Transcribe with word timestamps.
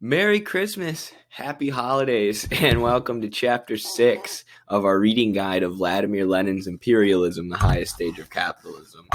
Merry 0.00 0.40
Christmas, 0.40 1.10
Happy 1.30 1.70
Holidays, 1.70 2.46
and 2.60 2.82
welcome 2.82 3.22
to 3.22 3.30
Chapter 3.30 3.78
6 3.78 4.44
of 4.68 4.84
our 4.84 4.98
reading 4.98 5.32
guide 5.32 5.62
of 5.62 5.76
Vladimir 5.76 6.26
Lenin's 6.26 6.66
Imperialism, 6.66 7.48
the 7.48 7.56
Highest 7.56 7.94
Stage 7.94 8.18
of 8.18 8.28
Capitalism. 8.28 9.08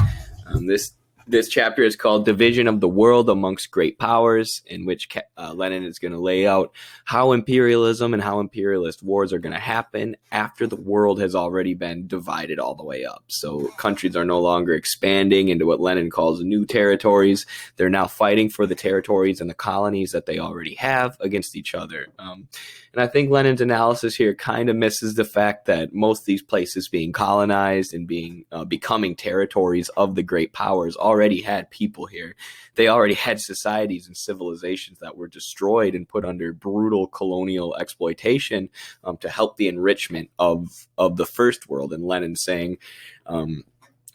Um, 0.47 0.65
this 0.65 0.93
this 1.31 1.47
chapter 1.47 1.81
is 1.81 1.95
called 1.95 2.25
Division 2.25 2.67
of 2.67 2.81
the 2.81 2.89
World 2.89 3.29
Amongst 3.29 3.71
Great 3.71 3.97
Powers, 3.97 4.61
in 4.65 4.85
which 4.85 5.07
uh, 5.37 5.53
Lenin 5.53 5.85
is 5.85 5.97
going 5.97 6.11
to 6.11 6.19
lay 6.19 6.45
out 6.45 6.73
how 7.05 7.31
imperialism 7.31 8.13
and 8.13 8.21
how 8.21 8.41
imperialist 8.41 9.01
wars 9.01 9.31
are 9.31 9.39
going 9.39 9.53
to 9.53 9.59
happen 9.59 10.17
after 10.31 10.67
the 10.67 10.75
world 10.75 11.21
has 11.21 11.33
already 11.33 11.73
been 11.73 12.05
divided 12.05 12.59
all 12.59 12.75
the 12.75 12.83
way 12.83 13.05
up. 13.05 13.23
So 13.27 13.67
countries 13.77 14.17
are 14.17 14.25
no 14.25 14.41
longer 14.41 14.73
expanding 14.73 15.47
into 15.47 15.65
what 15.65 15.79
Lenin 15.79 16.09
calls 16.09 16.41
new 16.41 16.65
territories. 16.65 17.45
They're 17.77 17.89
now 17.89 18.07
fighting 18.07 18.49
for 18.49 18.67
the 18.67 18.75
territories 18.75 19.39
and 19.39 19.49
the 19.49 19.55
colonies 19.55 20.11
that 20.11 20.25
they 20.25 20.37
already 20.37 20.75
have 20.75 21.15
against 21.21 21.55
each 21.55 21.73
other. 21.73 22.07
Um, 22.19 22.49
and 22.93 23.01
I 23.01 23.07
think 23.07 23.29
Lenin's 23.29 23.61
analysis 23.61 24.15
here 24.15 24.35
kind 24.35 24.69
of 24.69 24.75
misses 24.75 25.15
the 25.15 25.23
fact 25.23 25.65
that 25.67 25.93
most 25.93 26.23
of 26.23 26.25
these 26.25 26.43
places 26.43 26.89
being 26.89 27.13
colonized 27.13 27.93
and 27.93 28.05
being 28.05 28.43
uh, 28.51 28.65
becoming 28.65 29.15
territories 29.15 29.87
of 29.95 30.15
the 30.15 30.23
great 30.23 30.51
powers 30.51 30.97
already 30.97 31.20
had 31.41 31.69
people 31.69 32.05
here. 32.05 32.35
They 32.75 32.87
already 32.87 33.13
had 33.13 33.39
societies 33.39 34.07
and 34.07 34.17
civilizations 34.17 34.99
that 34.99 35.15
were 35.15 35.27
destroyed 35.27 35.93
and 35.93 36.07
put 36.07 36.25
under 36.25 36.53
brutal 36.53 37.07
colonial 37.07 37.75
exploitation 37.75 38.69
um, 39.03 39.17
to 39.17 39.29
help 39.29 39.57
the 39.57 39.67
enrichment 39.67 40.29
of 40.39 40.87
of 40.97 41.17
the 41.17 41.25
first 41.25 41.69
world. 41.69 41.93
And 41.93 42.03
Lenin 42.03 42.35
saying. 42.35 42.77
Um, 43.25 43.63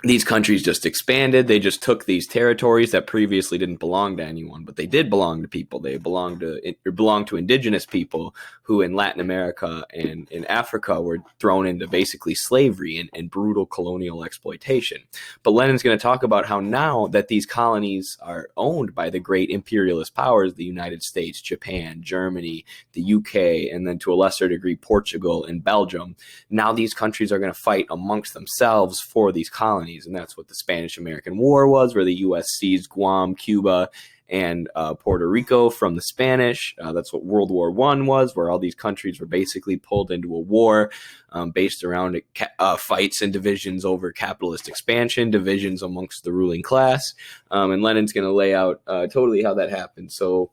these 0.03 0.25
countries 0.25 0.63
just 0.63 0.85
expanded. 0.85 1.49
They 1.49 1.59
just 1.59 1.83
took 1.83 2.05
these 2.05 2.27
territories 2.27 2.93
that 2.93 3.07
previously 3.07 3.57
didn't 3.57 3.81
belong 3.81 4.19
to 4.19 4.25
anyone, 4.25 4.65
but 4.65 4.77
they 4.77 4.85
did 4.85 5.09
belong 5.09 5.41
to 5.41 5.49
people. 5.49 5.81
They 5.81 5.97
belonged 5.97 6.41
to 6.41 6.75
belonged 6.93 7.29
to 7.29 7.39
indigenous 7.39 7.87
people 7.87 8.35
who, 8.63 8.83
in 8.83 8.95
Latin 8.95 9.23
America 9.23 9.87
and 9.95 10.29
in 10.31 10.45
Africa, 10.47 11.01
were 11.01 11.21
thrown 11.41 11.67
into 11.67 11.89
basically 11.89 12.35
slavery 12.35 12.99
and, 12.99 13.09
and 13.15 13.31
brutal 13.31 13.65
colonial 13.65 14.23
exploitation. 14.23 15.03
But 15.43 15.53
Lenin's 15.53 15.83
going 15.83 15.97
to 15.97 16.03
talk 16.03 16.23
about 16.23 16.45
how 16.45 16.61
now 16.61 17.07
that 17.09 17.29
these 17.29 17.47
colonies 17.47 18.19
are 18.21 18.49
owned 18.55 18.95
by 18.95 19.09
the 19.09 19.19
great 19.19 19.49
imperialist 19.49 20.15
powers, 20.15 20.55
the 20.55 20.65
United 20.65 21.03
States, 21.03 21.41
Japan, 21.41 22.03
Germany, 22.03 22.67
the 22.93 23.15
UK, 23.15 23.73
and 23.73 23.87
then 23.87 23.99
to 24.01 24.13
a 24.13 24.15
lesser 24.15 24.47
degree 24.47 24.77
Portugal 24.77 25.45
and 25.47 25.65
Belgium, 25.65 26.17
now 26.51 26.71
these 26.71 26.93
countries 26.93 27.33
are 27.33 27.39
going 27.39 27.53
to 27.53 27.59
fight 27.59 27.87
amongst 27.89 28.35
themselves 28.35 29.01
for 29.01 29.33
these 29.33 29.49
colonies 29.49 29.86
colonies, 29.87 30.07
and 30.07 30.17
that's 30.17 30.37
what 30.37 30.49
the 30.49 30.55
Spanish 30.55 30.99
American 30.99 31.39
War 31.39 31.69
was, 31.69 31.95
where 31.95 32.05
the 32.05 32.15
U.S. 32.15 32.47
seized 32.59 32.91
Guam, 32.91 33.35
Cuba, 33.35 33.89
and 34.29 34.69
uh, 34.75 34.95
Puerto 34.95 35.29
Rico 35.29 35.71
from 35.71 35.95
the 35.95 36.03
Spanish. 36.03 36.75
Uh, 36.81 36.93
that's 36.93 37.13
what 37.13 37.25
World 37.25 37.53
War 37.53 37.71
One 37.71 38.07
was, 38.07 38.35
where 38.35 38.51
all 38.51 38.59
these 38.59 38.75
countries 38.75 39.21
were 39.21 39.27
basically 39.27 39.77
pulled 39.77 40.11
into 40.11 40.35
a 40.35 40.41
war 40.41 40.91
um, 41.31 41.53
based 41.53 41.85
around 41.85 42.21
uh, 42.59 42.77
fights 42.77 43.23
and 43.23 43.33
divisions 43.33 43.85
over 43.85 44.11
capitalist 44.11 44.69
expansion, 44.69 45.31
divisions 45.31 45.83
amongst 45.83 46.25
the 46.25 46.33
ruling 46.33 46.63
class. 46.63 47.15
Um, 47.53 47.71
and 47.71 47.83
Lenin's 47.83 48.13
going 48.13 48.27
to 48.27 48.33
lay 48.33 48.55
out 48.55 48.81
uh, 48.89 49.07
totally 49.07 49.45
how 49.45 49.55
that 49.55 49.71
happened. 49.71 50.11
So 50.11 50.51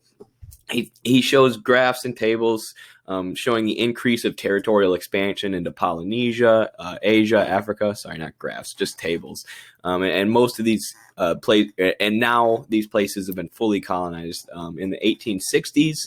he, 0.70 0.92
he 1.04 1.22
shows 1.22 1.58
graphs 1.58 2.06
and 2.06 2.16
tables 2.16 2.76
um, 3.08 3.36
showing 3.36 3.66
the 3.66 3.78
increase 3.80 4.26
of 4.26 4.36
territorial 4.36 4.94
expansion 4.94 5.54
into 5.54 5.72
Polynesia, 5.72 6.72
uh, 6.80 6.98
Asia, 7.02 7.48
Africa. 7.48 7.96
Sorry, 7.96 8.18
not 8.18 8.38
graphs, 8.40 8.74
just 8.74 8.98
tables. 8.98 9.46
Um, 9.84 10.04
and, 10.04 10.12
and, 10.12 10.32
most 10.32 10.60
of 10.60 10.66
these 10.66 10.96
uh, 11.18 11.36
places, 11.36 11.74
and 12.00 12.20
now 12.20 12.66
these 12.70 12.88
places 12.88 13.28
have 13.28 13.36
been 13.36 13.50
fully 13.50 13.82
colonized. 13.82 14.50
Um, 14.54 14.80
in 14.80 14.90
the 14.90 15.00
1860s, 15.04 15.98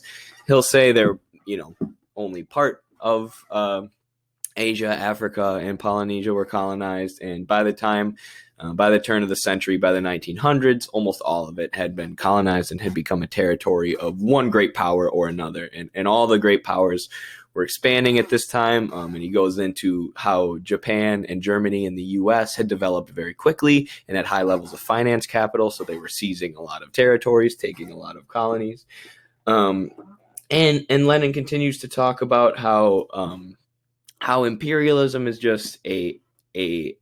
he'll 0.46 0.62
say 0.62 0.92
they're 0.92 1.18
you 1.44 1.56
know 1.58 1.74
only 2.16 2.42
part 2.42 2.82
of 3.00 3.44
uh, 3.50 3.82
Asia, 4.56 4.88
Africa, 4.88 5.60
and 5.62 5.78
Polynesia 5.78 6.32
were 6.32 6.46
colonized, 6.46 7.22
and 7.22 7.46
by 7.46 7.62
the 7.62 7.72
time 7.72 8.16
uh, 8.58 8.72
by 8.72 8.88
the 8.88 8.98
turn 8.98 9.22
of 9.22 9.28
the 9.28 9.36
century, 9.36 9.76
by 9.76 9.92
the 9.92 10.00
1900s, 10.00 10.88
almost 10.92 11.20
all 11.20 11.46
of 11.46 11.58
it 11.58 11.74
had 11.74 11.94
been 11.94 12.16
colonized 12.16 12.72
and 12.72 12.80
had 12.80 12.94
become 12.94 13.22
a 13.22 13.26
territory 13.26 13.94
of 13.96 14.22
one 14.22 14.48
great 14.48 14.72
power 14.72 15.10
or 15.10 15.28
another. 15.28 15.68
And, 15.74 15.90
and 15.94 16.08
all 16.08 16.26
the 16.26 16.38
great 16.38 16.64
powers 16.64 17.10
were 17.52 17.62
expanding 17.62 18.18
at 18.18 18.30
this 18.30 18.46
time. 18.46 18.92
Um, 18.92 19.14
and 19.14 19.22
he 19.22 19.28
goes 19.28 19.58
into 19.58 20.12
how 20.16 20.58
Japan 20.58 21.26
and 21.28 21.42
Germany 21.42 21.84
and 21.84 21.98
the 21.98 22.02
US 22.02 22.54
had 22.54 22.68
developed 22.68 23.10
very 23.10 23.34
quickly 23.34 23.90
and 24.08 24.16
at 24.16 24.26
high 24.26 24.42
levels 24.42 24.72
of 24.72 24.80
finance 24.80 25.26
capital. 25.26 25.70
So 25.70 25.84
they 25.84 25.98
were 25.98 26.08
seizing 26.08 26.56
a 26.56 26.62
lot 26.62 26.82
of 26.82 26.92
territories, 26.92 27.56
taking 27.56 27.90
a 27.90 27.96
lot 27.96 28.16
of 28.16 28.26
colonies. 28.28 28.86
Um, 29.46 29.90
and, 30.50 30.86
and 30.88 31.06
Lenin 31.06 31.32
continues 31.32 31.78
to 31.80 31.88
talk 31.88 32.22
about 32.22 32.58
how, 32.58 33.06
um, 33.12 33.56
how 34.20 34.44
imperialism 34.44 35.26
is 35.26 35.38
just 35.38 35.78
a, 35.86 36.20
a 36.56 36.96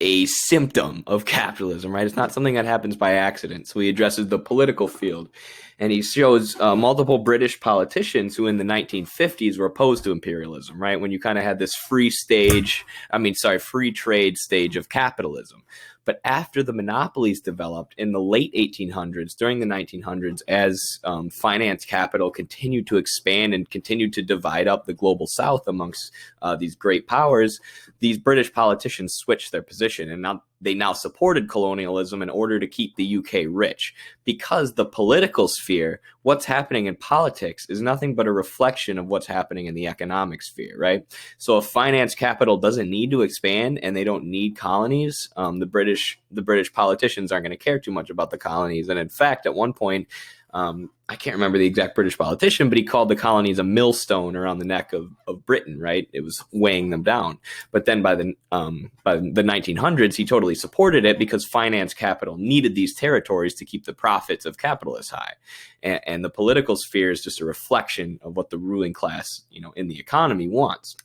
a 0.00 0.26
symptom 0.26 1.02
of 1.06 1.24
capitalism, 1.24 1.90
right? 1.90 2.06
It's 2.06 2.16
not 2.16 2.32
something 2.32 2.54
that 2.54 2.66
happens 2.66 2.96
by 2.96 3.12
accident. 3.12 3.66
So 3.66 3.80
he 3.80 3.88
addresses 3.88 4.28
the 4.28 4.38
political 4.38 4.88
field 4.88 5.30
and 5.78 5.90
he 5.90 6.02
shows 6.02 6.58
uh, 6.60 6.76
multiple 6.76 7.18
British 7.18 7.58
politicians 7.60 8.36
who 8.36 8.46
in 8.46 8.58
the 8.58 8.64
1950s 8.64 9.58
were 9.58 9.66
opposed 9.66 10.04
to 10.04 10.12
imperialism, 10.12 10.80
right? 10.80 11.00
When 11.00 11.10
you 11.10 11.18
kind 11.18 11.38
of 11.38 11.44
had 11.44 11.58
this 11.58 11.74
free 11.74 12.10
stage, 12.10 12.84
I 13.10 13.18
mean, 13.18 13.34
sorry, 13.34 13.58
free 13.58 13.92
trade 13.92 14.36
stage 14.36 14.76
of 14.76 14.88
capitalism. 14.88 15.62
But 16.06 16.20
after 16.24 16.62
the 16.62 16.72
monopolies 16.72 17.40
developed 17.40 17.94
in 17.98 18.12
the 18.12 18.20
late 18.20 18.54
1800s, 18.54 19.36
during 19.36 19.58
the 19.58 19.66
1900s, 19.66 20.40
as 20.48 20.80
um, 21.04 21.28
finance 21.28 21.84
capital 21.84 22.30
continued 22.30 22.86
to 22.86 22.96
expand 22.96 23.52
and 23.52 23.68
continued 23.68 24.14
to 24.14 24.22
divide 24.22 24.68
up 24.68 24.86
the 24.86 24.94
global 24.94 25.26
south 25.26 25.66
amongst 25.66 26.12
uh, 26.40 26.56
these 26.56 26.76
great 26.76 27.08
powers, 27.08 27.60
these 27.98 28.18
British 28.18 28.52
politicians 28.52 29.14
switched 29.14 29.50
their 29.50 29.62
position. 29.62 30.10
And 30.10 30.22
now 30.22 30.44
they 30.60 30.74
now 30.74 30.92
supported 30.92 31.48
colonialism 31.48 32.22
in 32.22 32.30
order 32.30 32.58
to 32.58 32.66
keep 32.66 32.96
the 32.96 33.18
UK 33.18 33.46
rich. 33.48 33.94
Because 34.24 34.74
the 34.74 34.86
political 34.86 35.48
sphere, 35.48 36.00
what's 36.22 36.44
happening 36.44 36.86
in 36.86 36.96
politics 36.96 37.66
is 37.68 37.80
nothing 37.80 38.14
but 38.14 38.26
a 38.26 38.32
reflection 38.32 38.98
of 38.98 39.06
what's 39.06 39.26
happening 39.26 39.66
in 39.66 39.74
the 39.74 39.86
economic 39.86 40.42
sphere, 40.42 40.76
right? 40.78 41.04
So 41.38 41.58
if 41.58 41.66
finance 41.66 42.14
capital 42.14 42.56
doesn't 42.56 42.90
need 42.90 43.10
to 43.10 43.22
expand 43.22 43.78
and 43.82 43.94
they 43.94 44.04
don't 44.04 44.24
need 44.24 44.56
colonies, 44.56 45.28
um, 45.36 45.58
the 45.58 45.66
British 45.66 46.18
the 46.30 46.42
British 46.42 46.72
politicians 46.72 47.30
aren't 47.30 47.44
going 47.44 47.56
to 47.56 47.64
care 47.64 47.78
too 47.78 47.92
much 47.92 48.10
about 48.10 48.30
the 48.30 48.38
colonies. 48.38 48.88
And 48.88 48.98
in 48.98 49.08
fact, 49.08 49.46
at 49.46 49.54
one 49.54 49.72
point, 49.72 50.08
um, 50.52 50.90
I 51.08 51.16
can't 51.16 51.36
remember 51.36 51.58
the 51.58 51.66
exact 51.66 51.94
British 51.94 52.16
politician, 52.16 52.68
but 52.68 52.78
he 52.78 52.84
called 52.84 53.08
the 53.08 53.16
colonies 53.16 53.58
a 53.58 53.64
millstone 53.64 54.36
around 54.36 54.58
the 54.58 54.64
neck 54.64 54.92
of, 54.92 55.10
of 55.26 55.44
Britain, 55.44 55.78
right? 55.78 56.08
It 56.12 56.22
was 56.22 56.42
weighing 56.52 56.90
them 56.90 57.02
down. 57.02 57.38
But 57.72 57.84
then 57.84 58.00
by 58.02 58.14
the 58.14 58.34
um, 58.52 58.90
by 59.04 59.16
the 59.16 59.42
1900s, 59.42 60.14
he 60.14 60.24
totally 60.24 60.54
supported 60.54 61.04
it 61.04 61.18
because 61.18 61.44
finance 61.44 61.94
capital 61.94 62.36
needed 62.38 62.74
these 62.74 62.94
territories 62.94 63.54
to 63.56 63.64
keep 63.64 63.84
the 63.84 63.92
profits 63.92 64.46
of 64.46 64.58
capitalists 64.58 65.10
high, 65.10 65.34
and, 65.82 66.00
and 66.06 66.24
the 66.24 66.30
political 66.30 66.76
sphere 66.76 67.10
is 67.10 67.22
just 67.22 67.40
a 67.40 67.44
reflection 67.44 68.18
of 68.22 68.36
what 68.36 68.50
the 68.50 68.58
ruling 68.58 68.92
class, 68.92 69.42
you 69.50 69.60
know, 69.60 69.72
in 69.76 69.88
the 69.88 69.98
economy 69.98 70.48
wants. 70.48 70.96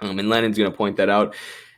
Um, 0.00 0.18
and 0.18 0.28
Lenin's 0.28 0.58
going 0.58 0.70
to 0.70 0.76
point 0.76 0.96
that 0.96 1.08
out 1.08 1.34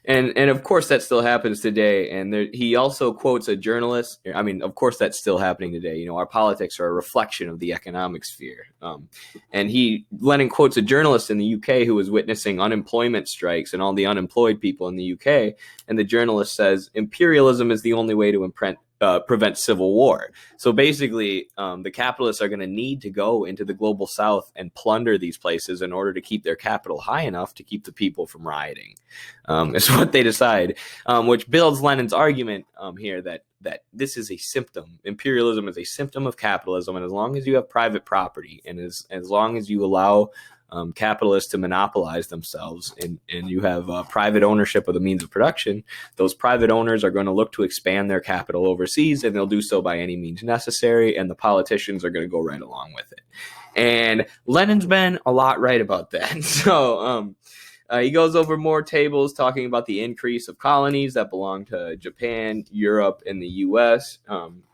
and 0.07 0.33
and 0.37 0.51
of 0.51 0.63
course 0.63 0.89
that 0.89 1.03
still 1.03 1.23
happens 1.23 1.61
today. 1.61 2.11
And 2.11 2.33
there, 2.33 2.47
he 2.53 2.77
also 2.77 3.13
quotes 3.13 3.49
a 3.49 3.57
journalist. 3.57 4.21
I 4.35 4.43
mean 4.43 4.63
of 4.63 4.75
course 4.75 4.99
that's 4.99 5.19
still 5.19 5.39
happening 5.39 5.73
today. 5.73 5.97
You 5.97 6.07
know 6.07 6.17
our 6.17 6.27
politics 6.27 6.79
are 6.81 6.87
a 6.87 6.93
reflection 6.93 7.49
of 7.49 7.59
the 7.59 7.73
economic 7.73 8.25
sphere. 8.25 8.67
Um, 8.83 9.09
and 9.53 9.71
he 9.71 10.07
lenin 10.21 10.49
quotes 10.49 10.77
a 10.77 10.83
journalist 10.83 11.31
in 11.31 11.39
the 11.39 11.55
uk 11.55 11.67
who 11.67 11.95
was 11.95 12.11
witnessing 12.11 12.61
unemployment 12.61 13.29
strikes 13.29 13.73
and 13.73 13.83
all 13.83 13.93
the 13.93 14.07
unemployed 14.07 14.61
people 14.61 14.89
in 14.89 14.97
the 14.97 15.13
uk 15.13 15.55
and 15.89 15.99
the 15.99 16.05
journalist 16.05 16.55
says 16.55 16.91
imperialism 16.95 17.71
is 17.71 17.83
the 17.83 17.93
only 17.93 18.15
way 18.15 18.31
to 18.33 18.45
imprint, 18.45 18.79
uh, 19.01 19.21
prevent 19.21 19.59
civil 19.59 19.95
war. 19.95 20.31
So 20.57 20.73
basically, 20.73 21.49
um, 21.57 21.83
the 21.83 21.91
capitalists 21.91 22.41
are 22.41 22.49
going 22.49 22.61
to 22.61 22.67
need 22.67 23.03
to 23.03 23.11
go 23.11 23.45
into 23.45 23.65
the 23.65 23.75
global 23.75 24.07
south 24.07 24.51
and 24.57 24.75
plunder 24.75 25.19
these 25.19 25.37
places 25.37 25.83
in 25.83 25.93
order 25.93 26.13
to 26.13 26.21
keep 26.21 26.43
their 26.43 26.57
capital 26.57 27.01
high 27.01 27.23
enough 27.23 27.55
to 27.55 27.63
keep 27.63 27.85
the 27.85 27.93
people 27.93 28.27
from 28.27 28.47
rioting. 28.47 28.95
Um, 29.47 29.75
is 29.77 29.91
what 29.91 30.13
they 30.13 30.23
decide, 30.23 30.79
um, 31.07 31.27
which 31.27 31.51
builds 31.51 31.81
Lenin's 31.81 32.13
argument 32.13 32.67
um, 32.79 32.97
here 32.97 33.23
that 33.23 33.45
that 33.63 33.83
this 33.93 34.17
is 34.17 34.31
a 34.31 34.37
symptom. 34.37 34.99
Imperialism 35.05 35.67
is 35.67 35.79
a 35.79 35.85
symptom 35.85 36.27
of 36.27 36.37
capitalism, 36.37 36.95
and 36.97 37.05
as 37.05 37.11
long 37.11 37.37
as 37.37 37.47
you 37.47 37.57
have 37.57 37.69
private 37.69 38.05
property, 38.05 38.63
and 38.67 38.79
as 38.79 39.07
as 39.11 39.31
long 39.31 39.57
as 39.57 39.69
you 39.71 39.85
allow 39.85 40.31
um, 40.71 40.93
capitalists 40.93 41.51
to 41.51 41.59
monopolize 41.59 42.29
themselves 42.29 42.95
and, 43.03 43.21
and 43.31 43.49
you 43.49 43.61
have 43.61 43.89
uh, 43.89 44.03
private 44.05 44.43
ownership 44.43 44.89
of 44.89 44.95
the 44.95 45.01
means 45.01 45.23
of 45.23 45.31
production, 45.31 45.85
those 46.17 46.35
private 46.35 46.71
owners 46.71 47.05
are 47.05 47.11
going 47.11 47.27
to 47.27 47.33
look 47.33 47.53
to 47.53 47.63
expand 47.63 48.11
their 48.11 48.21
capital 48.21 48.67
overseas 48.67 49.25
and 49.25 49.35
they'll 49.35 49.47
do 49.47 49.63
so 49.63 49.81
by 49.81 49.99
any 49.99 50.17
means 50.17 50.43
necessary. 50.43 51.17
And 51.17 51.31
the 51.31 51.35
politicians 51.35 52.05
are 52.05 52.11
going 52.11 52.25
to 52.25 52.31
go 52.31 52.41
right 52.41 52.61
along 52.61 52.93
with 52.95 53.13
it. 53.13 53.21
And 53.77 54.27
Lenin's 54.47 54.87
been 54.87 55.19
a 55.27 55.33
lot 55.33 55.61
right 55.61 55.81
about 55.81 56.11
that. 56.13 56.43
So, 56.43 57.01
um, 57.01 57.37
uh, 57.89 58.01
he 58.01 58.11
goes 58.11 58.35
over 58.35 58.57
more 58.57 58.83
tables 58.83 59.33
talking 59.33 59.67
about 59.67 59.87
the 59.87 60.03
increase 60.03 60.49
of 60.49 60.59
colonies 60.59 61.15
that 61.15 61.31
belong 61.31 61.65
to 61.67 61.97
Japan, 61.97 62.65
Europe, 62.71 63.23
and 63.27 63.41
the 63.41 63.47
U.S. 63.47 64.19
Um, 64.27 64.65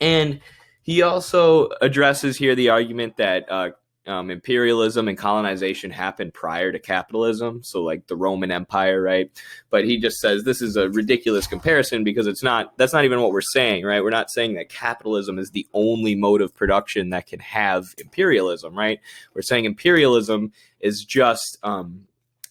and 0.00 0.40
he 0.82 1.02
also 1.02 1.68
addresses 1.80 2.36
here 2.36 2.54
the 2.54 2.70
argument 2.70 3.16
that 3.18 3.50
uh, 3.50 3.70
um, 4.08 4.30
imperialism 4.30 5.06
and 5.06 5.18
colonization 5.18 5.90
happened 5.90 6.32
prior 6.32 6.72
to 6.72 6.78
capitalism. 6.78 7.62
So, 7.62 7.82
like 7.82 8.06
the 8.06 8.16
Roman 8.16 8.50
Empire, 8.50 9.00
right? 9.02 9.30
But 9.70 9.84
he 9.84 9.98
just 9.98 10.18
says 10.18 10.42
this 10.42 10.62
is 10.62 10.76
a 10.76 10.88
ridiculous 10.88 11.46
comparison 11.46 12.04
because 12.04 12.26
it's 12.26 12.42
not, 12.42 12.76
that's 12.78 12.92
not 12.92 13.04
even 13.04 13.20
what 13.20 13.32
we're 13.32 13.40
saying, 13.42 13.84
right? 13.84 14.02
We're 14.02 14.10
not 14.10 14.30
saying 14.30 14.54
that 14.54 14.70
capitalism 14.70 15.38
is 15.38 15.50
the 15.50 15.66
only 15.74 16.14
mode 16.14 16.40
of 16.40 16.54
production 16.54 17.10
that 17.10 17.26
can 17.26 17.40
have 17.40 17.94
imperialism, 17.98 18.76
right? 18.76 18.98
We're 19.34 19.42
saying 19.42 19.66
imperialism 19.66 20.52
is 20.80 21.04
just, 21.04 21.58
um, 21.62 22.06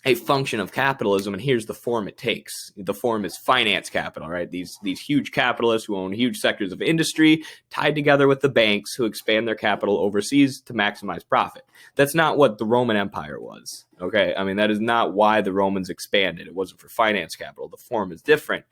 a 0.07 0.15
function 0.15 0.61
of 0.61 0.71
capitalism 0.71 1.33
and 1.33 1.43
here's 1.43 1.65
the 1.65 1.73
form 1.73 2.07
it 2.07 2.17
takes. 2.17 2.71
The 2.77 2.93
form 2.93 3.25
is 3.25 3.37
finance 3.37 3.89
capital 3.89 4.29
right? 4.29 4.49
These 4.49 4.79
these 4.81 5.01
huge 5.01 5.31
capitalists 5.33 5.85
who 5.85 5.97
own 5.97 6.13
huge 6.13 6.37
sectors 6.37 6.71
of 6.71 6.81
industry 6.81 7.43
tied 7.69 7.93
together 7.93 8.25
with 8.25 8.39
the 8.39 8.49
banks 8.49 8.95
who 8.95 9.03
expand 9.03 9.47
their 9.47 9.55
capital 9.55 9.97
overseas 9.97 10.61
to 10.61 10.73
maximize 10.73 11.27
profit. 11.27 11.65
That's 11.95 12.15
not 12.15 12.37
what 12.37 12.57
the 12.57 12.65
roman 12.65 12.95
empire 12.95 13.39
was 13.39 13.85
okay? 14.01 14.33
I 14.37 14.45
mean 14.45 14.55
that 14.57 14.71
is 14.71 14.79
not 14.79 15.13
why 15.13 15.41
the 15.41 15.51
romans 15.51 15.89
expanded. 15.89 16.47
It 16.47 16.55
wasn't 16.55 16.79
for 16.79 16.87
finance 16.87 17.35
capital. 17.35 17.67
The 17.67 17.77
form 17.77 18.13
is 18.13 18.21
different. 18.21 18.65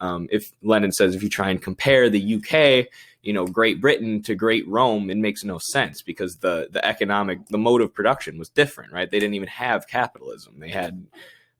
Um, 0.00 0.28
if 0.30 0.52
lenin 0.62 0.92
says 0.92 1.14
if 1.14 1.22
you 1.22 1.30
try 1.30 1.50
and 1.50 1.62
compare 1.62 2.10
the 2.10 2.34
uk 2.34 2.86
you 3.22 3.32
know 3.32 3.46
Great 3.46 3.80
Britain 3.80 4.22
to 4.22 4.34
Great 4.34 4.66
Rome, 4.68 5.10
it 5.10 5.16
makes 5.16 5.44
no 5.44 5.58
sense 5.58 6.02
because 6.02 6.36
the 6.36 6.68
the 6.70 6.84
economic 6.84 7.46
the 7.48 7.58
mode 7.58 7.80
of 7.80 7.94
production 7.94 8.38
was 8.38 8.48
different, 8.48 8.92
right? 8.92 9.10
They 9.10 9.20
didn't 9.20 9.34
even 9.34 9.48
have 9.48 9.86
capitalism. 9.86 10.58
They 10.58 10.70
had, 10.70 11.06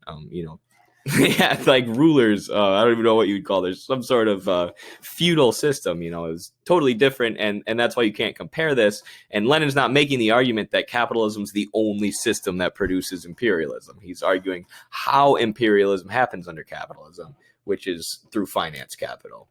um, 0.06 0.28
you 0.30 0.44
know, 0.44 0.60
they 1.18 1.30
had 1.30 1.66
like 1.66 1.86
rulers. 1.86 2.50
Uh, 2.50 2.72
I 2.72 2.82
don't 2.82 2.92
even 2.92 3.04
know 3.04 3.14
what 3.14 3.28
you'd 3.28 3.44
call. 3.44 3.60
There's 3.60 3.84
some 3.84 4.02
sort 4.02 4.28
of 4.28 4.48
uh, 4.48 4.72
feudal 5.00 5.52
system. 5.52 6.02
You 6.02 6.10
know, 6.10 6.26
is 6.26 6.52
totally 6.64 6.94
different, 6.94 7.38
and 7.38 7.62
and 7.66 7.78
that's 7.78 7.96
why 7.96 8.02
you 8.02 8.12
can't 8.12 8.36
compare 8.36 8.74
this. 8.74 9.02
And 9.30 9.46
Lenin's 9.46 9.74
not 9.74 9.92
making 9.92 10.18
the 10.18 10.32
argument 10.32 10.72
that 10.72 10.88
capitalism 10.88 11.44
is 11.44 11.52
the 11.52 11.68
only 11.74 12.10
system 12.10 12.58
that 12.58 12.74
produces 12.74 13.24
imperialism. 13.24 13.98
He's 14.02 14.22
arguing 14.22 14.66
how 14.90 15.36
imperialism 15.36 16.08
happens 16.08 16.48
under 16.48 16.64
capitalism, 16.64 17.36
which 17.64 17.86
is 17.86 18.20
through 18.32 18.46
finance 18.46 18.94
capital. 18.96 19.48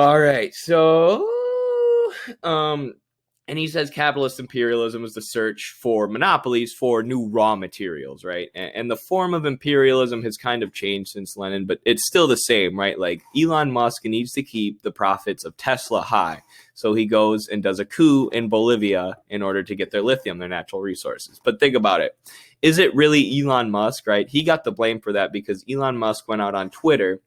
All 0.00 0.18
right. 0.18 0.54
So, 0.54 1.28
um, 2.42 2.94
and 3.46 3.58
he 3.58 3.66
says 3.66 3.90
capitalist 3.90 4.40
imperialism 4.40 5.04
is 5.04 5.12
the 5.12 5.20
search 5.20 5.76
for 5.78 6.08
monopolies 6.08 6.72
for 6.72 7.02
new 7.02 7.28
raw 7.28 7.54
materials, 7.54 8.24
right? 8.24 8.48
And, 8.54 8.72
and, 8.74 8.90
the 8.90 8.96
form 8.96 9.34
of 9.34 9.44
imperialism 9.44 10.22
has 10.22 10.38
kind 10.38 10.62
of 10.62 10.72
changed 10.72 11.10
since 11.10 11.36
Lenin, 11.36 11.66
but 11.66 11.80
it's 11.84 12.06
still 12.06 12.26
the 12.26 12.36
same, 12.36 12.78
right? 12.78 12.98
Like 12.98 13.20
Elon 13.36 13.72
Musk 13.72 14.06
needs 14.06 14.32
to 14.32 14.42
keep 14.42 14.80
the 14.80 14.90
profits 14.90 15.44
of 15.44 15.54
Tesla 15.58 16.00
high. 16.00 16.42
So 16.72 16.94
he 16.94 17.04
goes 17.04 17.48
and 17.48 17.62
does 17.62 17.78
a 17.78 17.84
coup 17.84 18.30
in 18.30 18.48
Bolivia 18.48 19.18
in 19.28 19.42
order 19.42 19.62
to 19.62 19.74
get 19.74 19.90
their 19.90 20.00
lithium, 20.00 20.38
their 20.38 20.48
natural 20.48 20.80
resources. 20.80 21.42
But 21.44 21.60
think 21.60 21.74
about 21.76 22.00
it. 22.00 22.16
Is 22.62 22.78
it 22.78 22.94
really 22.94 23.38
Elon 23.38 23.70
Musk, 23.70 24.06
right? 24.06 24.26
He 24.26 24.44
got 24.44 24.64
the 24.64 24.72
blame 24.72 24.98
for 24.98 25.12
that 25.12 25.30
because 25.30 25.62
Elon 25.70 25.98
Musk 25.98 26.26
went 26.26 26.40
out 26.40 26.54
on 26.54 26.70
Twitter 26.70 27.20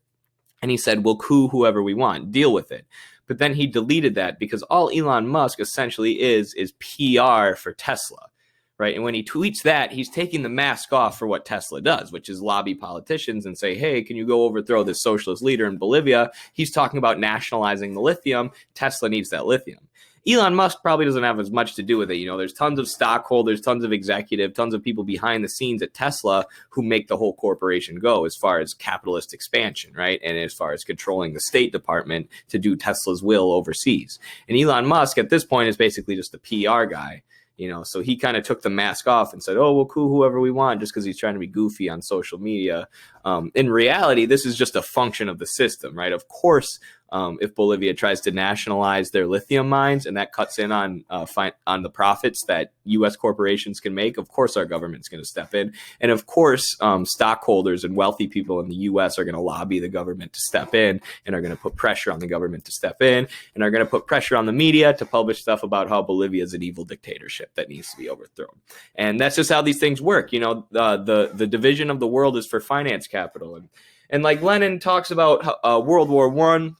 and 0.63 0.71
he 0.71 0.77
said, 0.77 1.03
we'll 1.03 1.17
coup 1.17 1.49
whoever 1.49 1.83
we 1.83 1.93
want, 1.93 2.31
deal 2.31 2.53
with 2.53 2.71
it. 2.71 2.87
But 3.27 3.37
then 3.37 3.53
he 3.53 3.67
deleted 3.67 4.15
that 4.15 4.39
because 4.39 4.63
all 4.63 4.89
Elon 4.89 5.27
Musk 5.27 5.59
essentially 5.59 6.21
is 6.21 6.53
is 6.53 6.71
PR 6.79 7.55
for 7.57 7.73
Tesla, 7.77 8.29
right? 8.77 8.95
And 8.95 9.03
when 9.03 9.13
he 9.13 9.25
tweets 9.25 9.63
that, 9.63 9.91
he's 9.91 10.09
taking 10.09 10.41
the 10.41 10.47
mask 10.47 10.93
off 10.93 11.19
for 11.19 11.27
what 11.27 11.45
Tesla 11.45 11.81
does, 11.81 12.13
which 12.13 12.29
is 12.29 12.41
lobby 12.41 12.75
politicians 12.75 13.45
and 13.45 13.57
say, 13.57 13.75
hey, 13.75 14.01
can 14.03 14.15
you 14.15 14.25
go 14.25 14.43
overthrow 14.43 14.83
this 14.83 15.03
socialist 15.03 15.43
leader 15.43 15.65
in 15.65 15.77
Bolivia? 15.77 16.31
He's 16.53 16.71
talking 16.71 16.97
about 16.97 17.19
nationalizing 17.19 17.93
the 17.93 18.01
lithium. 18.01 18.51
Tesla 18.73 19.09
needs 19.09 19.31
that 19.31 19.45
lithium. 19.45 19.89
Elon 20.25 20.55
Musk 20.55 20.81
probably 20.81 21.05
doesn't 21.05 21.23
have 21.23 21.39
as 21.39 21.51
much 21.51 21.75
to 21.75 21.83
do 21.83 21.97
with 21.97 22.09
it. 22.09 22.15
You 22.15 22.27
know, 22.27 22.37
there's 22.37 22.53
tons 22.53 22.79
of 22.79 22.87
stockholders, 22.87 23.59
tons 23.59 23.83
of 23.83 23.91
executive, 23.91 24.53
tons 24.53 24.73
of 24.73 24.81
people 24.81 25.03
behind 25.03 25.43
the 25.43 25.49
scenes 25.49 25.81
at 25.81 25.93
Tesla 25.93 26.45
who 26.69 26.81
make 26.81 27.07
the 27.07 27.17
whole 27.17 27.33
corporation 27.33 27.97
go 27.97 28.23
as 28.23 28.35
far 28.35 28.59
as 28.59 28.73
capitalist 28.73 29.33
expansion, 29.33 29.93
right? 29.93 30.21
And 30.23 30.37
as 30.37 30.53
far 30.53 30.71
as 30.71 30.85
controlling 30.85 31.33
the 31.33 31.41
State 31.41 31.73
Department 31.73 32.29
to 32.49 32.57
do 32.57 32.77
Tesla's 32.77 33.21
will 33.21 33.51
overseas. 33.51 34.17
And 34.47 34.57
Elon 34.57 34.85
Musk 34.85 35.17
at 35.17 35.29
this 35.29 35.43
point 35.43 35.67
is 35.67 35.75
basically 35.75 36.15
just 36.15 36.31
the 36.31 36.39
PR 36.39 36.85
guy 36.85 37.23
you 37.57 37.69
know 37.69 37.83
so 37.83 38.01
he 38.01 38.15
kind 38.15 38.35
of 38.35 38.43
took 38.43 38.61
the 38.61 38.69
mask 38.69 39.07
off 39.07 39.33
and 39.33 39.43
said 39.43 39.57
oh 39.57 39.73
we'll 39.73 39.85
cool 39.85 40.09
whoever 40.09 40.39
we 40.39 40.51
want 40.51 40.79
just 40.79 40.91
because 40.91 41.05
he's 41.05 41.19
trying 41.19 41.35
to 41.35 41.39
be 41.39 41.47
goofy 41.47 41.89
on 41.89 42.01
social 42.01 42.39
media 42.39 42.87
um, 43.25 43.51
in 43.55 43.69
reality 43.69 44.25
this 44.25 44.45
is 44.45 44.55
just 44.55 44.75
a 44.75 44.81
function 44.81 45.29
of 45.29 45.37
the 45.37 45.45
system 45.45 45.97
right 45.97 46.13
of 46.13 46.27
course 46.27 46.79
um, 47.13 47.37
if 47.41 47.53
Bolivia 47.53 47.93
tries 47.93 48.19
to 48.21 48.31
nationalize 48.31 49.11
their 49.11 49.27
lithium 49.27 49.69
mines 49.69 50.07
and 50.07 50.17
that 50.17 50.33
cuts 50.33 50.57
in 50.57 50.71
on 50.71 51.05
uh, 51.11 51.27
fi- 51.27 51.53
on 51.67 51.83
the 51.83 51.89
profits 51.89 52.43
that 52.47 52.71
U.S. 52.85 53.15
corporations 53.15 53.79
can 53.79 53.93
make, 53.93 54.17
of 54.17 54.29
course 54.29 54.57
our 54.57 54.65
government's 54.65 55.07
going 55.07 55.21
to 55.21 55.27
step 55.27 55.53
in, 55.53 55.73
and 56.01 56.11
of 56.11 56.25
course 56.25 56.75
um, 56.81 57.05
stockholders 57.05 57.83
and 57.83 57.95
wealthy 57.95 58.27
people 58.27 58.59
in 58.59 58.67
the 58.67 58.75
U.S. 58.75 59.19
are 59.19 59.23
going 59.23 59.35
to 59.35 59.41
lobby 59.41 59.79
the 59.79 59.89
government 59.89 60.33
to 60.33 60.39
step 60.39 60.73
in 60.73 60.99
and 61.27 61.35
are 61.35 61.41
going 61.41 61.55
to 61.55 61.61
put 61.61 61.75
pressure 61.75 62.11
on 62.11 62.17
the 62.17 62.25
government 62.25 62.65
to 62.65 62.71
step 62.71 62.99
in 62.99 63.27
and 63.53 63.63
are 63.63 63.69
going 63.69 63.85
to 63.85 63.89
put 63.89 64.07
pressure 64.07 64.35
on 64.35 64.47
the 64.47 64.51
media 64.51 64.91
to 64.95 65.05
publish 65.05 65.39
stuff 65.39 65.61
about 65.61 65.89
how 65.89 66.01
Bolivia 66.01 66.43
is 66.43 66.55
an 66.55 66.63
evil 66.63 66.83
dictatorship 66.83 67.51
that 67.53 67.69
needs 67.69 67.91
to 67.91 67.97
be 67.97 68.09
overthrown, 68.09 68.59
and 68.95 69.19
that's 69.19 69.35
just 69.35 69.51
how 69.51 69.61
these 69.61 69.79
things 69.79 70.01
work. 70.01 70.33
You 70.33 70.39
know, 70.39 70.67
uh, 70.73 70.97
the 70.97 71.29
the 71.31 71.45
division 71.45 71.91
of 71.91 71.99
the 71.99 72.07
world 72.07 72.37
is 72.37 72.47
for 72.47 72.59
finance 72.59 73.07
capital 73.07 73.55
and. 73.55 73.69
And 74.09 74.21
like 74.21 74.43
Lenin 74.43 74.79
talks 74.79 75.09
about 75.09 75.59
uh, 75.63 75.81
World 75.83 76.07
War 76.07 76.29
One, 76.29 76.75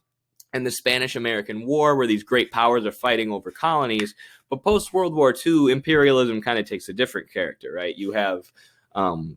and 0.54 0.64
the 0.64 0.70
Spanish 0.70 1.16
American 1.16 1.66
War, 1.66 1.96
where 1.96 2.06
these 2.06 2.22
great 2.22 2.50
powers 2.52 2.86
are 2.86 2.92
fighting 2.92 3.30
over 3.32 3.50
colonies. 3.50 4.14
But 4.48 4.62
post 4.62 4.92
World 4.92 5.14
War 5.14 5.34
II, 5.44 5.70
imperialism 5.70 6.40
kind 6.40 6.58
of 6.58 6.64
takes 6.64 6.88
a 6.88 6.94
different 6.94 7.30
character, 7.30 7.72
right? 7.72 7.94
You 7.94 8.12
have 8.12 8.52
um, 8.94 9.36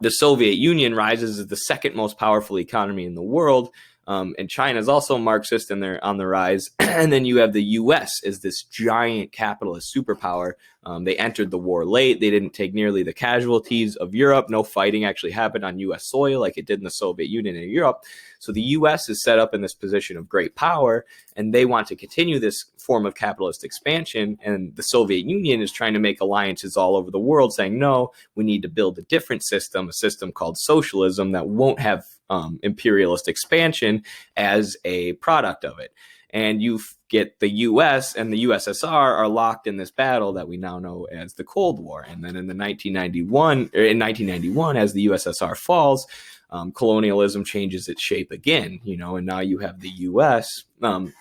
the 0.00 0.10
Soviet 0.10 0.56
Union 0.56 0.94
rises 0.94 1.38
as 1.38 1.46
the 1.46 1.56
second 1.56 1.94
most 1.94 2.18
powerful 2.18 2.58
economy 2.58 3.06
in 3.06 3.14
the 3.14 3.22
world. 3.22 3.70
Um, 4.08 4.34
and 4.36 4.50
China 4.50 4.80
is 4.80 4.88
also 4.88 5.16
Marxist 5.16 5.70
and 5.70 5.80
they're 5.80 6.04
on 6.04 6.16
the 6.16 6.26
rise. 6.26 6.68
and 6.80 7.12
then 7.12 7.24
you 7.24 7.36
have 7.36 7.52
the 7.52 7.62
U.S. 7.62 8.20
as 8.26 8.40
this 8.40 8.64
giant 8.64 9.30
capitalist 9.30 9.94
superpower. 9.96 10.54
Um, 10.84 11.04
they 11.04 11.16
entered 11.16 11.50
the 11.50 11.58
war 11.58 11.84
late. 11.84 12.18
They 12.20 12.30
didn't 12.30 12.54
take 12.54 12.74
nearly 12.74 13.04
the 13.04 13.12
casualties 13.12 13.94
of 13.96 14.14
Europe. 14.14 14.50
No 14.50 14.64
fighting 14.64 15.04
actually 15.04 15.30
happened 15.30 15.64
on 15.64 15.78
U.S. 15.78 16.06
soil 16.06 16.40
like 16.40 16.58
it 16.58 16.66
did 16.66 16.80
in 16.80 16.84
the 16.84 16.90
Soviet 16.90 17.28
Union 17.28 17.56
and 17.56 17.70
Europe. 17.70 18.02
So 18.40 18.50
the 18.50 18.62
U.S. 18.62 19.08
is 19.08 19.22
set 19.22 19.38
up 19.38 19.54
in 19.54 19.60
this 19.60 19.74
position 19.74 20.16
of 20.16 20.28
great 20.28 20.56
power, 20.56 21.04
and 21.36 21.54
they 21.54 21.66
want 21.66 21.86
to 21.88 21.96
continue 21.96 22.40
this 22.40 22.64
form 22.78 23.06
of 23.06 23.14
capitalist 23.14 23.62
expansion. 23.62 24.38
And 24.42 24.74
the 24.74 24.82
Soviet 24.82 25.24
Union 25.24 25.60
is 25.60 25.70
trying 25.70 25.92
to 25.94 26.00
make 26.00 26.20
alliances 26.20 26.76
all 26.76 26.96
over 26.96 27.12
the 27.12 27.18
world, 27.20 27.54
saying, 27.54 27.78
no, 27.78 28.10
we 28.34 28.42
need 28.42 28.62
to 28.62 28.68
build 28.68 28.98
a 28.98 29.02
different 29.02 29.44
system, 29.44 29.88
a 29.88 29.92
system 29.92 30.32
called 30.32 30.58
socialism 30.58 31.30
that 31.32 31.48
won't 31.48 31.78
have 31.78 32.04
um, 32.28 32.58
imperialist 32.64 33.28
expansion 33.28 34.02
as 34.36 34.76
a 34.84 35.12
product 35.14 35.64
of 35.64 35.78
it. 35.78 35.92
And 36.32 36.62
you 36.62 36.80
get 37.08 37.40
the 37.40 37.50
US 37.50 38.14
and 38.14 38.32
the 38.32 38.44
USSR 38.44 38.84
are 38.90 39.28
locked 39.28 39.66
in 39.66 39.76
this 39.76 39.90
battle 39.90 40.32
that 40.32 40.48
we 40.48 40.56
now 40.56 40.78
know 40.78 41.04
as 41.12 41.34
the 41.34 41.44
Cold 41.44 41.78
War. 41.78 42.02
And 42.08 42.24
then 42.24 42.36
in 42.36 42.46
the 42.46 42.54
1991, 42.54 43.70
in 43.74 43.98
1991, 43.98 44.76
as 44.76 44.94
the 44.94 45.06
USSR 45.06 45.56
falls, 45.56 46.06
um, 46.50 46.72
colonialism 46.72 47.44
changes 47.44 47.88
its 47.88 48.02
shape 48.02 48.30
again, 48.30 48.80
you 48.84 48.96
know, 48.96 49.16
and 49.16 49.26
now 49.26 49.40
you 49.40 49.58
have 49.58 49.80
the 49.80 49.88
U.S. 49.88 50.64
Um, 50.82 51.12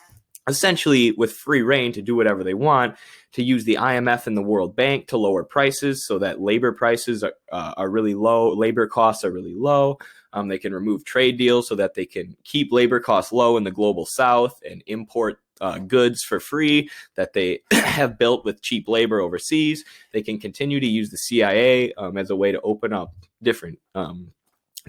essentially 0.47 1.11
with 1.11 1.31
free 1.31 1.61
reign 1.61 1.91
to 1.93 2.01
do 2.01 2.15
whatever 2.15 2.43
they 2.43 2.53
want, 2.53 2.95
to 3.33 3.43
use 3.43 3.63
the 3.63 3.75
IMF 3.75 4.27
and 4.27 4.35
the 4.35 4.41
World 4.41 4.75
Bank 4.75 5.07
to 5.07 5.17
lower 5.17 5.43
prices 5.43 6.05
so 6.05 6.19
that 6.19 6.41
labor 6.41 6.71
prices 6.71 7.23
are, 7.23 7.33
uh, 7.51 7.73
are 7.77 7.89
really 7.89 8.13
low, 8.13 8.53
labor 8.53 8.87
costs 8.87 9.23
are 9.23 9.31
really 9.31 9.55
low. 9.55 9.97
Um, 10.33 10.47
they 10.47 10.57
can 10.57 10.73
remove 10.73 11.03
trade 11.03 11.37
deals 11.37 11.67
so 11.67 11.75
that 11.75 11.93
they 11.93 12.05
can 12.05 12.35
keep 12.43 12.71
labor 12.71 12.99
costs 12.99 13.31
low 13.31 13.57
in 13.57 13.63
the 13.63 13.71
global 13.71 14.05
south 14.05 14.61
and 14.69 14.83
import 14.87 15.39
uh, 15.61 15.77
goods 15.77 16.23
for 16.23 16.39
free 16.39 16.89
that 17.15 17.33
they 17.33 17.61
have 17.71 18.17
built 18.17 18.43
with 18.43 18.61
cheap 18.61 18.87
labor 18.87 19.21
overseas. 19.21 19.85
They 20.11 20.21
can 20.21 20.39
continue 20.39 20.79
to 20.79 20.87
use 20.87 21.09
the 21.09 21.17
CIA 21.17 21.93
um, 21.93 22.17
as 22.17 22.29
a 22.29 22.35
way 22.35 22.51
to 22.51 22.59
open 22.61 22.91
up 22.93 23.13
different 23.41 23.79
um, 23.95 24.31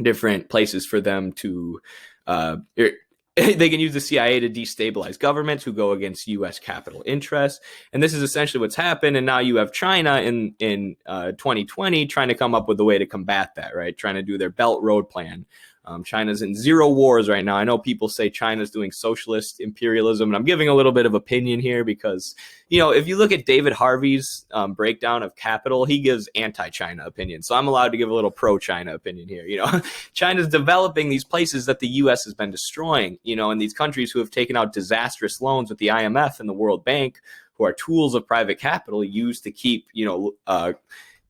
different 0.01 0.49
places 0.49 0.87
for 0.87 1.01
them 1.01 1.33
to 1.33 1.81
uh, 2.27 2.57
er, 2.79 2.93
they 3.37 3.71
can 3.71 3.81
use 3.81 3.95
the 3.95 4.01
CIA 4.01 4.41
to 4.41 4.51
destabilize 4.51 5.19
governments 5.19 5.65
who 5.65 5.73
go 5.73 5.93
against 5.93 6.27
U.S. 6.29 6.59
capital 6.59 7.03
interests, 7.07 7.61
and 7.93 8.03
this 8.03 8.13
is 8.13 8.23
essentially 8.23 8.61
what's 8.61 8.75
happened. 8.75 9.17
And 9.17 9.25
now 9.25 9.39
you 9.39 9.57
have 9.57 9.73
China 9.73 10.21
in 10.21 10.55
in 10.59 10.97
uh, 11.07 11.33
2020 11.33 12.07
trying 12.07 12.29
to 12.29 12.35
come 12.35 12.55
up 12.55 12.69
with 12.69 12.79
a 12.79 12.85
way 12.85 12.99
to 12.99 13.07
combat 13.07 13.55
that, 13.55 13.75
right? 13.75 13.97
Trying 13.97 14.17
to 14.17 14.23
do 14.23 14.37
their 14.37 14.51
Belt 14.51 14.83
Road 14.83 15.09
Plan, 15.09 15.47
Um, 15.85 16.05
China's 16.05 16.43
in 16.43 16.55
zero 16.55 16.89
wars 16.89 17.29
right 17.29 17.45
now. 17.45 17.57
I 17.57 17.65
know 17.65 17.77
people 17.77 18.09
say 18.09 18.31
China's 18.31 18.71
doing 18.71 18.93
socialist 18.93 19.61
imperialism, 19.61 20.29
and 20.29 20.37
I'm 20.37 20.45
giving 20.45 20.69
a 20.69 20.75
little 20.75 20.93
bit 20.93 21.07
of 21.07 21.15
opinion 21.15 21.59
here 21.59 21.83
because, 21.83 22.37
you 22.69 22.79
know, 22.79 22.91
if 22.93 23.09
you 23.09 23.17
look 23.17 23.33
at 23.33 23.47
David 23.47 23.73
Harvey's 23.73 24.47
um, 24.53 24.75
breakdown 24.75 25.25
of 25.25 25.35
capital, 25.35 25.85
he 25.85 25.99
gives 25.99 26.29
anti-China 26.37 27.05
opinion. 27.05 27.43
So 27.43 27.57
I'm 27.57 27.67
allowed 27.67 27.89
to 27.89 27.97
give 27.97 28.11
a 28.11 28.15
little 28.15 28.31
pro-China 28.31 28.95
opinion 28.95 29.29
here. 29.29 29.45
You 29.45 29.59
know, 29.59 29.81
China's 30.13 30.47
developing 30.47 31.09
these 31.09 31.25
places 31.25 31.67
that 31.67 31.81
the 31.81 31.89
U.S. 31.89 32.25
has 32.25 32.35
been 32.35 32.53
destroying. 32.53 33.19
You 33.25 33.35
know, 33.35 33.51
and 33.51 33.61
these 33.61 33.75
countries 33.75 34.13
who 34.13 34.21
have 34.21 34.31
taken 34.31 34.57
out 34.57 34.73
disastrous 34.73 35.41
loans 35.41 35.69
with 35.69 35.79
the 35.79 35.89
IMF 35.89 36.39
and 36.39 36.49
the 36.49 36.55
World 36.55 36.85
Bank, 36.85 37.21
who 37.55 37.65
are 37.65 37.73
tools 37.73 38.15
of 38.15 38.25
private 38.25 38.61
capital 38.61 39.03
used 39.03 39.43
to 39.45 39.51
keep, 39.51 39.89
you 39.93 40.05
know. 40.05 40.35
Uh, 40.47 40.75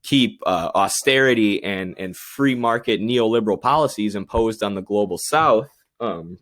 keep 0.02 0.40
uh, 0.46 0.70
austerity 0.74 1.62
and 1.62 1.94
and 1.98 2.16
free 2.16 2.54
market 2.54 3.00
neoliberal 3.00 3.60
policies 3.60 4.14
imposed 4.14 4.62
on 4.62 4.74
the 4.74 4.82
global 4.82 5.18
south 5.18 5.68
um, 6.00 6.38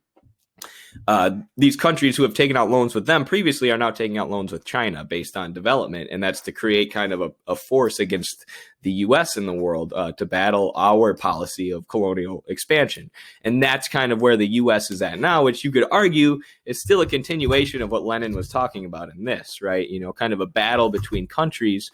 uh, 1.06 1.30
these 1.56 1.76
countries 1.76 2.16
who 2.16 2.22
have 2.22 2.34
taken 2.34 2.56
out 2.56 2.70
loans 2.70 2.94
with 2.94 3.06
them 3.06 3.24
previously 3.24 3.70
are 3.70 3.78
now 3.78 3.90
taking 3.90 4.18
out 4.18 4.30
loans 4.30 4.52
with 4.52 4.64
China 4.64 5.04
based 5.04 5.36
on 5.36 5.52
development, 5.52 6.08
and 6.10 6.22
that's 6.22 6.40
to 6.42 6.52
create 6.52 6.92
kind 6.92 7.12
of 7.12 7.20
a, 7.20 7.32
a 7.46 7.56
force 7.56 8.00
against 8.00 8.44
the 8.82 8.92
U.S. 8.92 9.36
in 9.36 9.46
the 9.46 9.52
world 9.52 9.92
uh, 9.94 10.12
to 10.12 10.26
battle 10.26 10.72
our 10.76 11.14
policy 11.14 11.70
of 11.70 11.88
colonial 11.88 12.44
expansion, 12.48 13.10
and 13.42 13.62
that's 13.62 13.88
kind 13.88 14.12
of 14.12 14.20
where 14.20 14.36
the 14.36 14.48
U.S. 14.48 14.90
is 14.90 15.02
at 15.02 15.18
now, 15.18 15.44
which 15.44 15.64
you 15.64 15.70
could 15.70 15.86
argue 15.90 16.40
is 16.64 16.80
still 16.80 17.00
a 17.00 17.06
continuation 17.06 17.82
of 17.82 17.90
what 17.90 18.04
Lenin 18.04 18.34
was 18.34 18.48
talking 18.48 18.84
about 18.84 19.12
in 19.14 19.24
this, 19.24 19.62
right? 19.62 19.88
You 19.88 20.00
know, 20.00 20.12
kind 20.12 20.32
of 20.32 20.40
a 20.40 20.46
battle 20.46 20.90
between 20.90 21.26
countries 21.26 21.90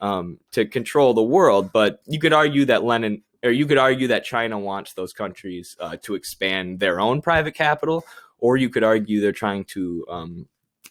um, 0.00 0.38
to 0.52 0.66
control 0.66 1.14
the 1.14 1.22
world. 1.22 1.72
But 1.72 2.00
you 2.06 2.18
could 2.18 2.32
argue 2.32 2.64
that 2.66 2.84
Lenin, 2.84 3.22
or 3.42 3.50
you 3.50 3.66
could 3.66 3.78
argue 3.78 4.08
that 4.08 4.24
China 4.24 4.58
wants 4.58 4.94
those 4.94 5.12
countries 5.12 5.76
uh, 5.80 5.96
to 6.02 6.14
expand 6.14 6.80
their 6.80 7.00
own 7.00 7.22
private 7.22 7.54
capital, 7.54 8.04
or 8.38 8.56
you 8.56 8.68
could 8.68 8.84
argue 8.84 9.20
they're 9.20 9.32
trying 9.32 9.64
to 9.64 10.04
um, 10.08 10.46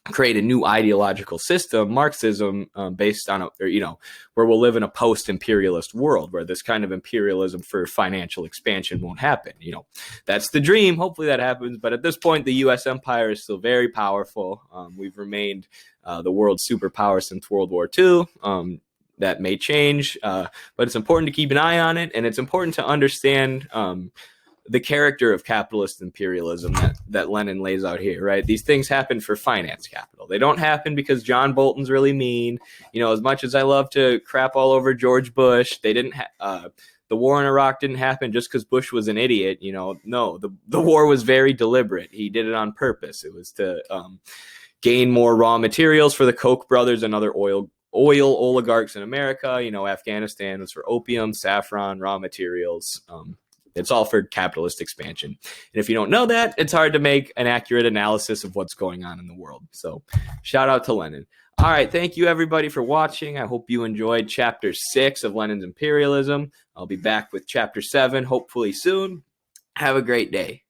create 0.05 0.37
a 0.37 0.41
new 0.41 0.65
ideological 0.65 1.37
system, 1.37 1.91
Marxism, 1.91 2.69
um, 2.75 2.95
based 2.95 3.29
on 3.29 3.41
a, 3.41 3.49
or, 3.59 3.67
you 3.67 3.79
know, 3.79 3.99
where 4.33 4.45
we'll 4.45 4.59
live 4.59 4.75
in 4.75 4.83
a 4.83 4.87
post-imperialist 4.87 5.93
world 5.93 6.31
where 6.31 6.43
this 6.43 6.61
kind 6.61 6.83
of 6.83 6.91
imperialism 6.91 7.61
for 7.61 7.85
financial 7.85 8.45
expansion 8.45 9.01
won't 9.01 9.19
happen. 9.19 9.53
You 9.59 9.73
know, 9.73 9.85
that's 10.25 10.49
the 10.49 10.59
dream. 10.59 10.97
Hopefully 10.97 11.27
that 11.27 11.39
happens. 11.39 11.77
But 11.77 11.93
at 11.93 12.01
this 12.01 12.17
point, 12.17 12.45
the 12.45 12.53
U.S. 12.55 12.87
empire 12.87 13.31
is 13.31 13.43
still 13.43 13.57
very 13.57 13.89
powerful. 13.89 14.61
Um, 14.71 14.95
we've 14.97 15.17
remained 15.17 15.67
uh, 16.03 16.21
the 16.21 16.31
world's 16.31 16.67
superpower 16.67 17.21
since 17.21 17.49
World 17.49 17.69
War 17.69 17.89
II. 17.97 18.25
Um, 18.41 18.81
that 19.19 19.41
may 19.41 19.57
change, 19.57 20.17
uh, 20.23 20.47
but 20.75 20.87
it's 20.87 20.95
important 20.95 21.27
to 21.27 21.33
keep 21.33 21.51
an 21.51 21.57
eye 21.57 21.79
on 21.79 21.97
it, 21.97 22.11
and 22.15 22.25
it's 22.25 22.39
important 22.39 22.73
to 22.75 22.85
understand 22.85 23.67
um, 23.71 24.11
the 24.69 24.79
character 24.79 25.33
of 25.33 25.43
capitalist 25.43 26.01
imperialism 26.01 26.73
that, 26.73 26.97
that 27.09 27.29
Lenin 27.29 27.59
lays 27.59 27.83
out 27.83 27.99
here, 27.99 28.23
right? 28.23 28.45
These 28.45 28.61
things 28.61 28.87
happen 28.87 29.19
for 29.19 29.35
finance 29.35 29.87
capital. 29.87 30.27
They 30.27 30.37
don't 30.37 30.59
happen 30.59 30.95
because 30.95 31.23
John 31.23 31.53
Bolton's 31.53 31.89
really 31.89 32.13
mean. 32.13 32.59
You 32.93 33.01
know, 33.01 33.11
as 33.11 33.21
much 33.21 33.43
as 33.43 33.55
I 33.55 33.63
love 33.63 33.89
to 33.91 34.19
crap 34.21 34.55
all 34.55 34.71
over 34.71 34.93
George 34.93 35.33
Bush, 35.33 35.79
they 35.79 35.93
didn't. 35.93 36.13
Ha- 36.13 36.27
uh, 36.39 36.69
the 37.09 37.17
war 37.17 37.41
in 37.41 37.47
Iraq 37.47 37.79
didn't 37.79 37.97
happen 37.97 38.31
just 38.31 38.49
because 38.49 38.63
Bush 38.63 38.91
was 38.91 39.07
an 39.07 39.17
idiot. 39.17 39.57
You 39.61 39.73
know, 39.73 39.99
no, 40.05 40.37
the 40.37 40.49
the 40.67 40.81
war 40.81 41.07
was 41.07 41.23
very 41.23 41.53
deliberate. 41.53 42.09
He 42.11 42.29
did 42.29 42.45
it 42.45 42.53
on 42.53 42.71
purpose. 42.71 43.23
It 43.23 43.33
was 43.33 43.51
to 43.53 43.81
um, 43.91 44.19
gain 44.81 45.09
more 45.09 45.35
raw 45.35 45.57
materials 45.57 46.13
for 46.13 46.25
the 46.25 46.33
Koch 46.33 46.67
brothers 46.69 47.01
and 47.01 47.15
other 47.15 47.35
oil 47.35 47.71
oil 47.93 48.35
oligarchs 48.35 48.95
in 48.95 49.03
America. 49.03 49.59
You 49.63 49.71
know, 49.71 49.87
Afghanistan 49.87 50.59
was 50.59 50.71
for 50.71 50.83
opium, 50.87 51.33
saffron, 51.33 51.99
raw 51.99 52.19
materials. 52.19 53.01
Um, 53.09 53.37
it's 53.75 53.91
all 53.91 54.05
for 54.05 54.23
capitalist 54.23 54.81
expansion. 54.81 55.37
And 55.73 55.79
if 55.79 55.89
you 55.89 55.95
don't 55.95 56.09
know 56.09 56.25
that, 56.25 56.55
it's 56.57 56.73
hard 56.73 56.93
to 56.93 56.99
make 56.99 57.31
an 57.37 57.47
accurate 57.47 57.85
analysis 57.85 58.43
of 58.43 58.55
what's 58.55 58.73
going 58.73 59.03
on 59.03 59.19
in 59.19 59.27
the 59.27 59.35
world. 59.35 59.63
So, 59.71 60.03
shout 60.41 60.69
out 60.69 60.83
to 60.85 60.93
Lenin. 60.93 61.25
All 61.59 61.69
right, 61.69 61.91
thank 61.91 62.15
you 62.15 62.25
everybody 62.25 62.69
for 62.69 62.81
watching. 62.81 63.37
I 63.37 63.45
hope 63.45 63.69
you 63.69 63.83
enjoyed 63.83 64.29
chapter 64.29 64.71
six 64.73 65.23
of 65.23 65.35
Lenin's 65.35 65.63
Imperialism. 65.63 66.51
I'll 66.75 66.85
be 66.85 66.95
back 66.95 67.33
with 67.33 67.47
chapter 67.47 67.81
seven 67.81 68.23
hopefully 68.23 68.71
soon. 68.71 69.23
Have 69.75 69.97
a 69.97 70.01
great 70.01 70.31
day. 70.31 70.63